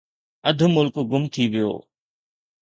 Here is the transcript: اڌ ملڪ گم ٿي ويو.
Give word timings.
اڌ 0.49 0.59
ملڪ 0.75 0.95
گم 1.11 1.23
ٿي 1.33 1.43
ويو. 1.51 1.73